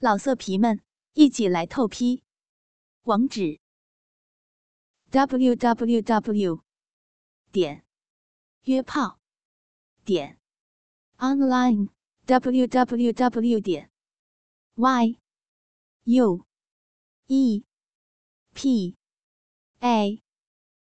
[0.00, 0.80] 老色皮们，
[1.14, 2.22] 一起来透批！
[3.02, 3.58] 网址
[5.10, 6.62] ：w w w
[7.50, 7.84] 点
[8.62, 9.18] 约炮
[10.04, 10.38] 点
[11.16, 11.88] online
[12.26, 13.90] w w w 点
[14.76, 15.18] y
[16.04, 16.46] u
[17.26, 17.64] e
[18.54, 18.96] p
[19.80, 20.22] a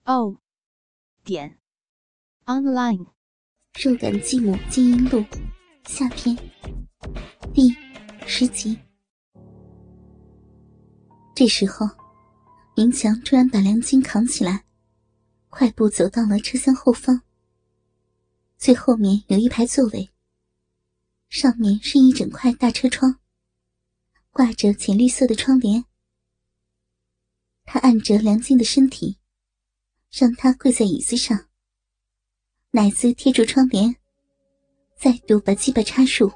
[0.04, 0.42] o
[1.24, 1.58] 点
[2.44, 3.06] online。
[3.82, 5.24] 肉感继母金银录
[5.86, 6.36] 下篇
[7.54, 7.74] 第
[8.26, 8.89] 十集。
[11.40, 11.88] 这时候，
[12.76, 14.62] 明强突然把梁晶扛起来，
[15.48, 17.22] 快步走到了车厢后方。
[18.58, 20.10] 最后面有一排座位，
[21.30, 23.18] 上面是一整块大车窗，
[24.30, 25.82] 挂着浅绿色的窗帘。
[27.64, 29.16] 他按着梁晶的身体，
[30.10, 31.46] 让她跪在椅子上，
[32.72, 33.96] 奶子贴住窗帘，
[34.94, 36.30] 再度把鸡巴插入。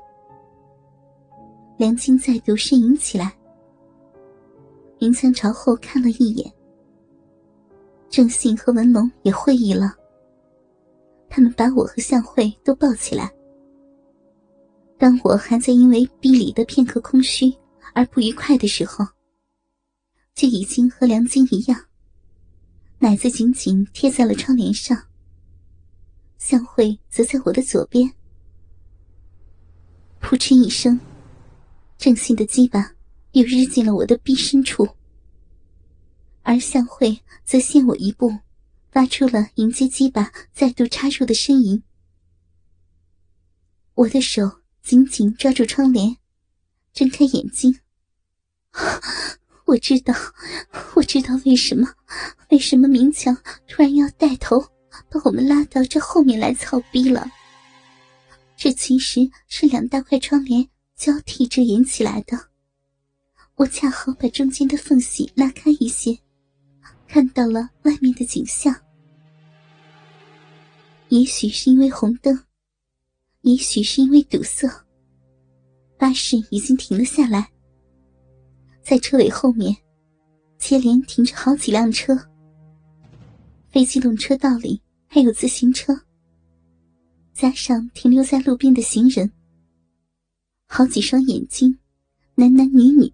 [1.77, 3.37] 梁晶再度呻吟起来。
[4.99, 6.53] 明强朝后看了一眼，
[8.09, 9.95] 郑信和文龙也会意了。
[11.29, 13.31] 他们把我和向慧都抱起来。
[14.97, 17.53] 当我还在因为逼里的片刻空虚
[17.93, 19.05] 而不愉快的时候，
[20.35, 21.79] 就已经和梁晶一样，
[22.99, 24.97] 奶子紧紧贴在了窗帘上。
[26.39, 28.11] 向慧则在我的左边。
[30.21, 30.99] 扑哧一声，
[31.99, 32.93] 郑信的鸡巴。
[33.35, 34.89] 又日进了我的臂深处，
[36.43, 38.33] 而向慧则先我一步，
[38.93, 41.83] 发出了迎接鸡巴再度插入的呻吟。
[43.95, 46.17] 我的手紧紧抓住窗帘，
[46.93, 47.81] 睁开眼睛。
[49.67, 50.15] 我知道，
[50.95, 51.89] 我知道为什么，
[52.51, 54.61] 为什么明强突然要带头
[55.11, 57.29] 把我们拉到这后面来操逼了。
[58.57, 62.54] 这其实是两大块窗帘交替遮掩起来的。
[63.57, 66.19] 我恰好把中间的缝隙拉开一些，
[67.07, 68.75] 看到了外面的景象。
[71.09, 72.37] 也许是因为红灯，
[73.43, 74.69] 也许是因为堵塞，
[75.97, 77.49] 巴士已经停了下来。
[78.83, 79.75] 在车尾后面，
[80.59, 82.19] 接连停着好几辆车。
[83.71, 85.97] 非机动车道里还有自行车，
[87.33, 89.31] 加上停留在路边的行人，
[90.67, 91.79] 好几双眼睛，
[92.35, 93.13] 男男女女。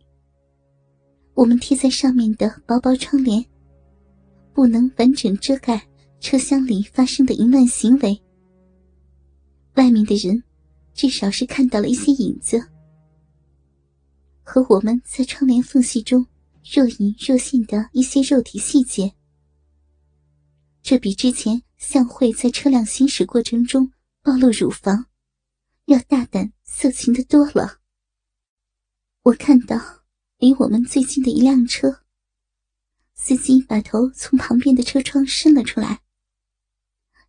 [1.34, 3.42] 我们贴在上面的薄薄窗帘，
[4.52, 5.88] 不能完整遮盖
[6.20, 8.20] 车厢里发生的淫乱行为。
[9.76, 10.42] 外面的人，
[10.92, 12.62] 至少是看到了一些影子，
[14.42, 16.26] 和我们在窗帘缝隙中
[16.74, 19.10] 若隐若现的一些肉体细节。
[20.82, 23.90] 这比之前向慧在车辆行驶过程中
[24.22, 25.06] 暴露乳房，
[25.86, 27.78] 要大胆色情的多了。
[29.22, 29.99] 我看到。
[30.40, 32.00] 离我们最近的一辆车，
[33.12, 36.00] 司机把头从旁边的车窗伸了出来，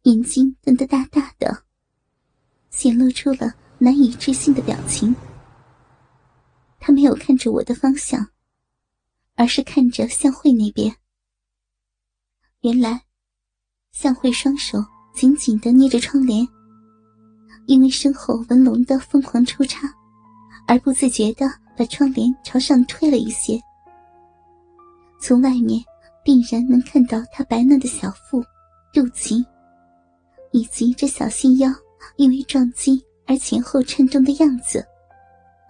[0.03, 1.65] 眼睛瞪得大大的，
[2.69, 5.13] 显露出了难以置信的表情。
[6.79, 8.29] 他没有看着我的方向，
[9.35, 10.95] 而是看着向慧那边。
[12.61, 13.03] 原来，
[13.91, 14.81] 向慧双手
[15.13, 16.47] 紧紧的捏着窗帘，
[17.65, 19.93] 因为身后文龙的疯狂抽插，
[20.67, 21.45] 而不自觉的。
[21.77, 23.59] 把窗帘朝上推了一些，
[25.19, 25.83] 从外面
[26.23, 28.43] 定然能看到她白嫩的小腹、
[28.93, 29.43] 肚脐，
[30.51, 31.71] 以及这小细腰
[32.17, 34.79] 因为撞击而前后颤动的样子。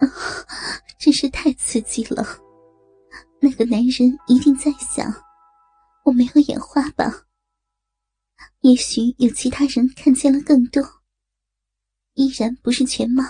[0.00, 0.10] 啊，
[0.98, 2.26] 真是太刺激了！
[3.40, 5.10] 那个男人一定在想，
[6.04, 7.24] 我没有眼花吧？
[8.60, 10.82] 也许有其他人看见了更多，
[12.14, 13.22] 依然不是全貌。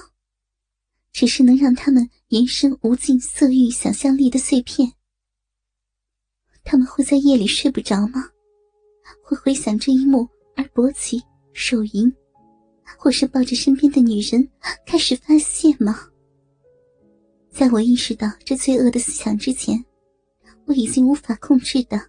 [1.12, 4.92] 只是能让他们延伸无尽色欲想象力的碎片。
[6.64, 8.24] 他们会在夜里睡不着吗？
[9.22, 11.20] 会回想这一幕而勃起、
[11.52, 12.12] 手淫，
[12.96, 14.48] 或是抱着身边的女人
[14.86, 16.08] 开始发泄吗？
[17.50, 19.84] 在我意识到这罪恶的思想之前，
[20.66, 22.00] 我已经无法控制的，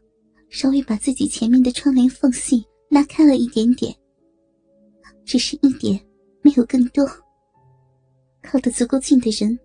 [0.49, 3.93] 稍微把自己前面的窗帘缝隙拉开了一点点，
[5.25, 5.99] 只是一点，
[6.41, 7.05] 没有更多。
[8.43, 9.57] 靠得足够近的人，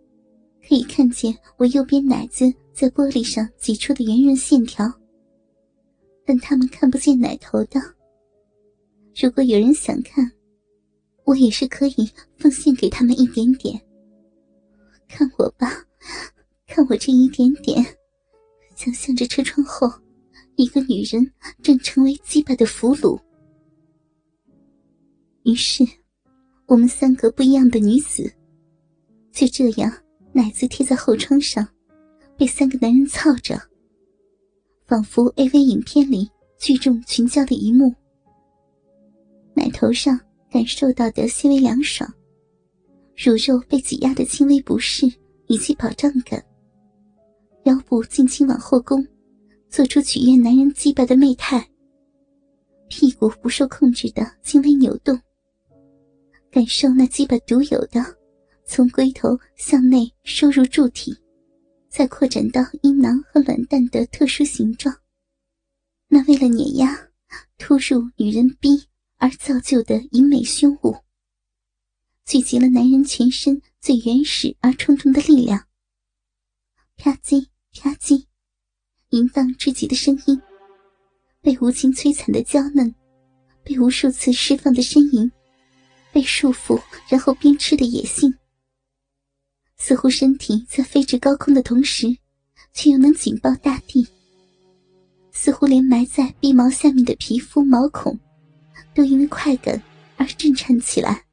[0.67, 4.91] 可以看见我右边奶子在玻璃上挤出的圆润线条。
[6.25, 7.81] 但他们看不见奶头的。
[9.21, 10.31] 如果有人想看，
[11.25, 13.79] 我也是可以奉献给他们一点点。
[15.09, 15.85] 看我吧，
[16.67, 17.85] 看我这一点点，
[18.77, 19.91] 想象着车窗后
[20.57, 21.33] 一个女人
[21.63, 23.19] 正成为鸡巴的俘虏。
[25.45, 25.83] 于是，
[26.67, 28.31] 我们三个不一样的女子。
[29.39, 29.93] 就这样，
[30.33, 31.65] 奶子贴在后窗上，
[32.37, 33.57] 被三个男人操着，
[34.85, 37.95] 仿佛 AV 影片里聚众群交的一幕。
[39.55, 40.19] 奶头上
[40.51, 42.13] 感受到的些微凉爽，
[43.17, 45.07] 乳肉被挤压的轻微不适
[45.47, 46.45] 以及饱胀感，
[47.63, 49.07] 腰部尽情往后弓，
[49.69, 51.65] 做出取悦男人鸡巴的媚态。
[52.89, 55.17] 屁股不受控制的轻微扭动，
[56.51, 58.05] 感受那鸡巴独有的
[58.69, 61.17] 从龟头向内收入柱体，
[61.89, 64.95] 再扩展到阴囊和卵蛋的特殊形状。
[66.07, 67.09] 那为了碾压、
[67.57, 68.87] 突入女人逼。
[69.21, 70.97] 而造就的淫美凶物，
[72.25, 75.67] 聚集了男人全身最原始而冲动的力量。
[76.97, 78.27] 啪叽啪叽，
[79.09, 80.41] 淫荡至极的声音，
[81.41, 82.95] 被无情摧残的娇嫩，
[83.65, 85.29] 被无数次释放的呻吟，
[86.13, 88.33] 被束缚然后鞭笞的野性，
[89.79, 92.07] 似乎身体在飞至高空的同时，
[92.75, 94.07] 却又能紧抱大地。
[95.33, 98.19] 似乎连埋在鼻毛下面的皮肤毛孔。
[98.95, 99.81] 都因为快感
[100.17, 101.25] 而震颤起来，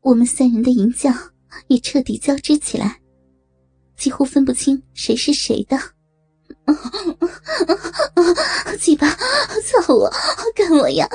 [0.00, 1.12] 我们三人的淫叫
[1.68, 3.00] 也彻底交织起来，
[3.96, 5.78] 几乎分不清谁是谁的。
[8.80, 10.10] 鸡巴，操我，
[10.56, 11.08] 干我呀！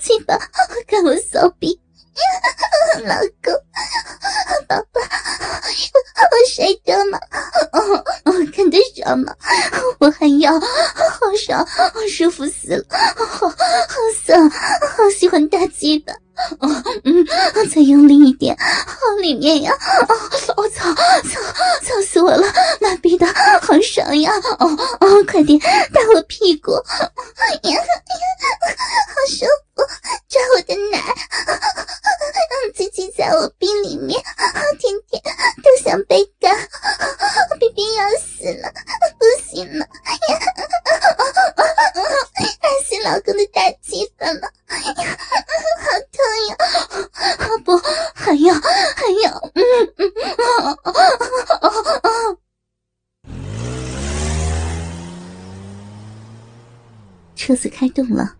[0.00, 0.38] 鸡巴，
[0.86, 1.78] 干我骚逼！
[3.04, 3.52] 老公，
[4.66, 7.18] 宝宝，我帅的吗？
[8.54, 9.36] 看得爽吗？
[10.60, 12.84] 好爽，好舒服死了，
[13.16, 13.54] 好好
[14.24, 16.12] 爽，好喜欢大鸡巴。
[16.58, 16.68] 哦
[17.04, 17.24] 嗯，
[17.72, 19.72] 再用力一点，好里面呀！
[20.56, 21.40] 我操，操，
[21.80, 22.44] 操死我了！
[22.80, 23.24] 妈逼的，
[23.62, 24.32] 好爽呀！
[24.58, 24.66] 哦
[24.98, 26.72] 哦，快点打我屁股！
[26.72, 27.80] 呀呀，
[29.06, 29.46] 好舒
[29.76, 29.82] 服，
[30.28, 30.98] 抓我的奶，
[31.46, 34.20] 让自己在我逼里面，
[34.80, 35.22] 天天
[35.62, 36.52] 都想被干，
[37.60, 38.72] 逼逼要死了，
[39.20, 39.86] 不行了！
[39.86, 40.38] 呀，
[42.34, 42.68] 爱
[43.44, 44.50] 死老公的大鸡巴了！
[45.84, 46.18] 好痛
[46.48, 46.56] 呀！
[47.64, 47.76] 不，
[48.14, 49.62] 还要，还要，嗯
[51.60, 52.38] 嗯
[57.36, 58.36] 车子开动了，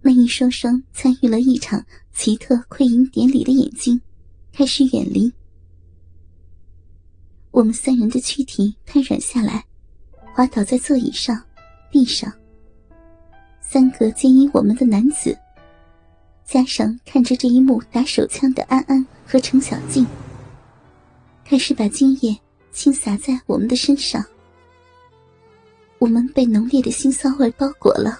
[0.00, 4.00] 那一双双参与了一场奇特窥淫典礼的眼睛
[4.52, 5.30] 开始远离。
[7.50, 9.66] 我们三人的躯体瘫软下来，
[10.34, 11.44] 滑倒在座椅上、
[11.90, 12.32] 地上。
[13.72, 15.38] 三个奸淫我们的男子。
[16.44, 20.04] 加上看着这一幕打手枪的安安和程小静，
[21.44, 22.36] 开始把精液
[22.72, 24.24] 倾洒在我们的身上。
[26.00, 28.18] 我们被浓烈的腥骚味包裹了。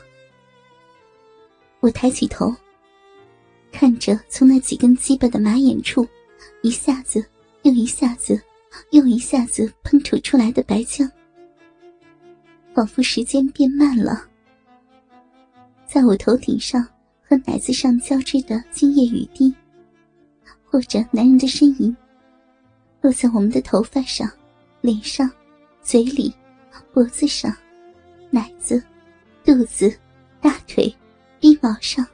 [1.81, 2.55] 我抬起头，
[3.73, 6.07] 看着从那几根鸡巴的马眼处，
[6.63, 7.25] 一下子
[7.63, 8.41] 又一下子
[8.91, 11.11] 又一下子喷吐出来的白浆，
[12.73, 14.30] 仿佛时间变慢了，
[15.91, 16.87] 在我头顶上。
[17.31, 19.55] 和奶子上交织的精液雨滴，
[20.65, 21.97] 或者男人的呻吟，
[23.01, 24.29] 落在我们的头发上、
[24.81, 25.31] 脸上、
[25.81, 26.35] 嘴里、
[26.93, 27.57] 脖子上、
[28.29, 28.83] 奶子、
[29.45, 29.97] 肚子、
[30.41, 30.93] 大腿、
[31.39, 32.05] 鼻毛上，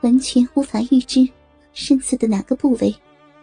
[0.00, 1.28] 完全无法预知
[1.74, 2.96] 身子的哪个部位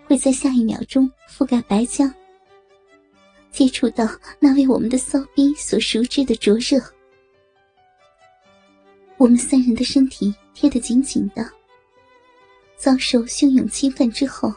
[0.08, 2.12] 会在下一秒钟覆盖白浆，
[3.52, 6.82] 接触到那为我们的骚逼所熟知的灼热。
[9.18, 11.44] 我们三人的身体贴得紧紧的，
[12.78, 14.54] 遭受汹涌侵犯之后，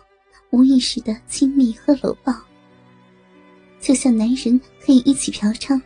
[0.50, 2.34] 无意识的亲密和搂抱，
[3.80, 5.80] 就像男人可以一起嫖娼。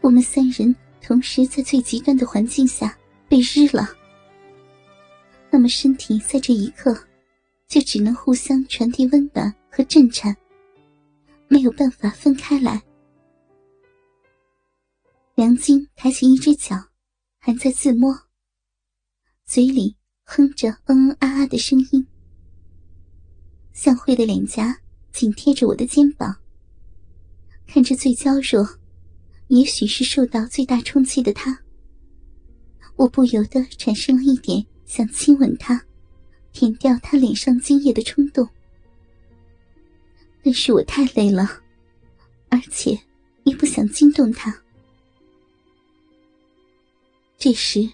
[0.00, 3.88] 我们三人同时在最极端的环境下被日了，
[5.48, 6.92] 那么身体在这一刻
[7.68, 10.36] 就只能互相传递温暖和震颤，
[11.46, 12.82] 没有办法分开来。
[15.36, 16.76] 梁晶抬起一只脚。
[17.46, 18.18] 还在自摸，
[19.44, 22.06] 嘴里哼着嗯嗯啊啊的声音。
[23.74, 24.80] 向慧的脸颊
[25.12, 26.34] 紧贴着我的肩膀，
[27.66, 28.66] 看着最娇弱，
[29.48, 31.58] 也许是受到最大冲击的她，
[32.96, 35.84] 我不由得产生了一点想亲吻她、
[36.50, 38.48] 舔掉她脸上精液的冲动。
[40.42, 41.60] 但是我太累了，
[42.48, 42.98] 而且
[43.42, 44.63] 也不想惊动她。
[47.44, 47.86] 这时，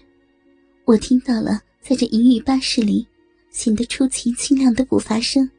[0.85, 3.05] 我听到了在这淫欲巴士里
[3.49, 5.51] 显得出奇清亮的步伐声。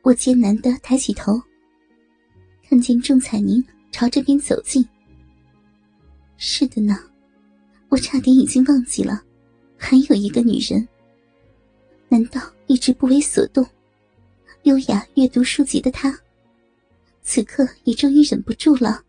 [0.00, 1.38] 我艰难的抬起头，
[2.66, 4.82] 看见仲彩宁朝这边走近。
[6.38, 6.98] 是的呢，
[7.90, 9.22] 我差点已经忘记了，
[9.76, 10.88] 还有一个女人。
[12.08, 13.62] 难道一直不为所动，
[14.62, 16.18] 优雅阅读书籍的她，
[17.20, 19.04] 此刻也终于忍不住了，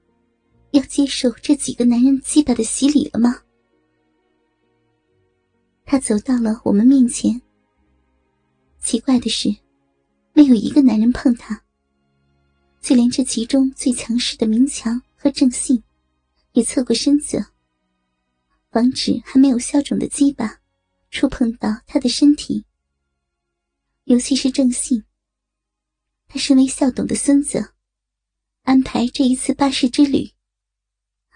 [0.73, 3.43] 要接受这几个男人鸡巴的洗礼了吗？
[5.85, 7.39] 他走到了我们面前。
[8.79, 9.55] 奇怪的是，
[10.33, 11.63] 没有一个男人碰他，
[12.81, 15.83] 就连这其中最强势的明强和郑信，
[16.53, 17.45] 也侧过身子，
[18.71, 20.59] 防止还没有消肿的鸡巴
[21.11, 22.65] 触碰到他的身体。
[24.05, 25.03] 尤其是郑信，
[26.27, 27.73] 他身为校董的孙子，
[28.63, 30.31] 安排这一次巴士之旅，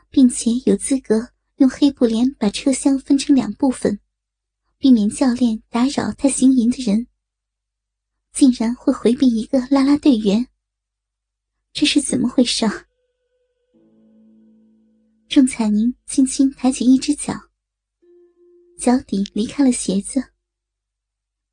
[0.10, 4.00] 并且有资格用黑布帘把车厢分成两部分。
[4.80, 7.08] 避免教练打扰他行营的人，
[8.32, 10.48] 竟然会回避一个啦啦队员，
[11.74, 12.68] 这是怎么回事？
[15.28, 17.34] 仲彩宁轻轻抬起一只脚，
[18.78, 20.24] 脚底离开了鞋子，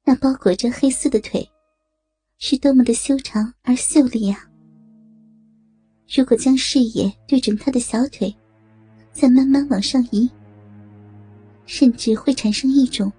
[0.04, 1.48] 那包裹着黑丝的腿，
[2.36, 4.50] 是多么的修长而秀丽啊！
[6.14, 8.36] 如果将视野对准他的小腿，
[9.14, 10.30] 再慢慢往上移。
[11.64, 13.10] 甚至会产生一种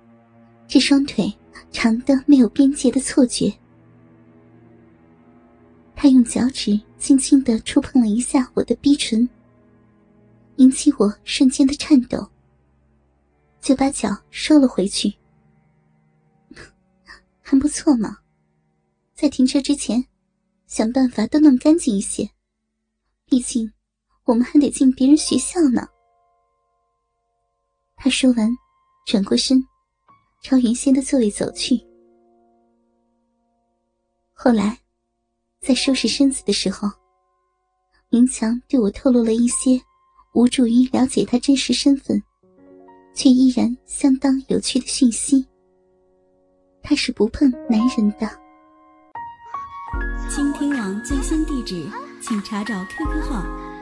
[0.67, 1.33] 这双腿
[1.71, 3.51] 长的没有边界的错觉。
[5.95, 9.27] 他用脚趾轻轻的触碰了一下我的逼唇，
[10.57, 12.29] 引起我瞬间的颤抖，
[13.59, 15.15] 就把脚收了回去。
[17.41, 18.19] 还不错嘛，
[19.15, 20.05] 在停车之前，
[20.67, 22.29] 想办法都弄干净一些，
[23.25, 23.71] 毕竟
[24.25, 25.87] 我们还得进别人学校呢。
[27.95, 28.49] 他说完，
[29.05, 29.63] 转过身，
[30.43, 31.79] 朝原先的座位走去。
[34.33, 34.77] 后来，
[35.61, 36.89] 在收拾身子的时候，
[38.09, 39.79] 明强对我透露了一些
[40.33, 42.21] 无助于了解他真实身份，
[43.13, 45.45] 却依然相当有趣的讯息。
[46.83, 48.29] 他是不碰男人的。
[50.29, 51.87] 倾听网最新地址，
[52.21, 53.43] 请查找 QQ 号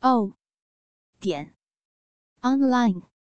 [0.00, 0.32] o
[1.18, 1.56] 点
[2.42, 3.17] online。